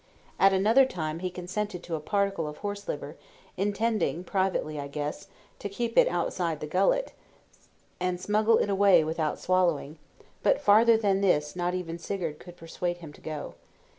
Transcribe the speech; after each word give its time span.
At 0.39 0.51
another 0.51 0.83
time 0.87 1.19
he 1.19 1.29
consented 1.29 1.83
to 1.83 1.93
a 1.93 1.99
particle 1.99 2.47
of 2.47 2.57
horse 2.57 2.87
liver, 2.87 3.17
intending 3.55 4.23
privately, 4.23 4.79
I 4.79 4.87
guess, 4.87 5.27
to 5.59 5.69
keep 5.69 5.95
it 5.95 6.07
outside 6.07 6.59
the 6.59 6.65
gullet, 6.65 7.13
and 7.99 8.19
smuggle 8.19 8.57
it 8.57 8.69
away 8.71 9.03
without 9.03 9.37
swallowing; 9.37 9.99
but 10.41 10.59
farther 10.59 10.97
than 10.97 11.21
this 11.21 11.55
not 11.55 11.75
even 11.75 11.99
Sigurd 11.99 12.39
could 12.39 12.57
persuade 12.57 12.97
him 12.97 13.13
to 13.13 13.21
go. 13.21 13.53